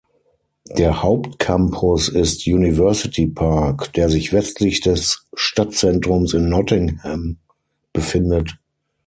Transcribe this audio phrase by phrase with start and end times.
[0.67, 7.37] Der Hauptcampus ist "University Park", der sich westlich des Stadtzentrums in Nottingham
[7.93, 8.57] befindet.